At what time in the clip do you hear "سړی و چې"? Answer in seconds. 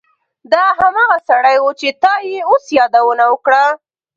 1.29-1.87